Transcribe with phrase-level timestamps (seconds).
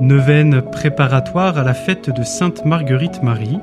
[0.00, 3.60] Neuvaine préparatoire à la fête de Sainte Marguerite Marie,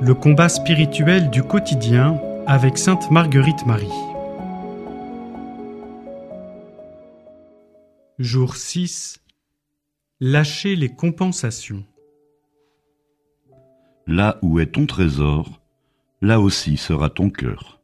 [0.00, 3.88] le combat spirituel du quotidien avec Sainte Marguerite Marie.
[8.20, 9.20] Jour 6
[10.20, 11.84] Lâcher les compensations.
[14.06, 15.60] Là où est ton trésor,
[16.22, 17.79] là aussi sera ton cœur.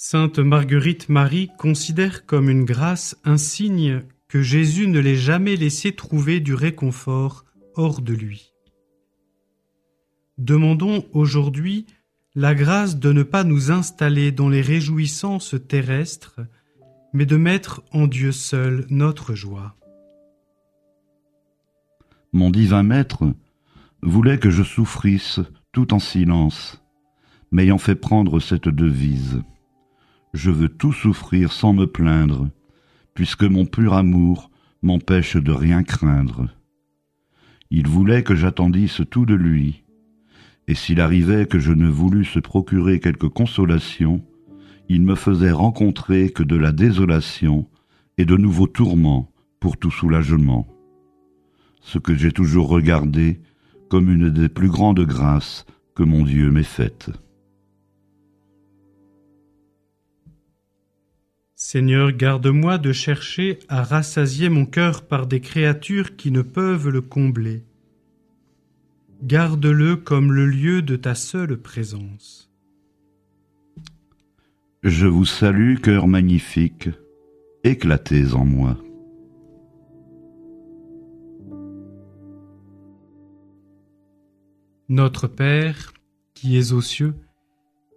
[0.00, 5.90] Sainte Marguerite Marie considère comme une grâce un signe que Jésus ne l'ait jamais laissé
[5.90, 7.44] trouver du réconfort
[7.74, 8.54] hors de lui.
[10.38, 11.84] Demandons aujourd'hui
[12.36, 16.42] la grâce de ne pas nous installer dans les réjouissances terrestres,
[17.12, 19.74] mais de mettre en Dieu seul notre joie.
[22.32, 23.24] Mon divin Maître
[24.02, 25.40] voulait que je souffrisse
[25.72, 26.84] tout en silence,
[27.50, 29.42] m'ayant fait prendre cette devise
[30.34, 32.48] je veux tout souffrir sans me plaindre,
[33.14, 34.50] puisque mon pur amour
[34.82, 36.48] m'empêche de rien craindre.
[37.70, 39.84] Il voulait que j'attendisse tout de lui,
[40.66, 44.22] et s'il arrivait que je ne voulusse procurer quelque consolation,
[44.88, 47.68] il me faisait rencontrer que de la désolation
[48.16, 50.66] et de nouveaux tourments pour tout soulagement.
[51.80, 53.40] Ce que j'ai toujours regardé
[53.88, 57.10] comme une des plus grandes grâces que mon Dieu m'ait faites.
[61.60, 67.00] Seigneur, garde-moi de chercher à rassasier mon cœur par des créatures qui ne peuvent le
[67.00, 67.64] combler.
[69.24, 72.48] Garde-le comme le lieu de ta seule présence.
[74.84, 76.90] Je vous salue, cœur magnifique,
[77.64, 78.76] éclatez en moi.
[84.88, 85.92] Notre Père,
[86.34, 87.16] qui es aux cieux,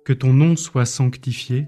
[0.04, 1.68] que ton nom soit sanctifié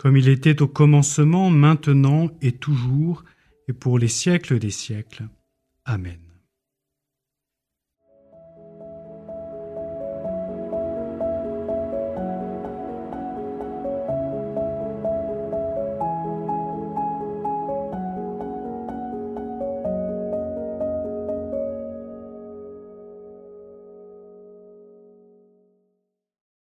[0.00, 3.22] comme il était au commencement, maintenant et toujours,
[3.68, 5.28] et pour les siècles des siècles.
[5.84, 6.29] Amen.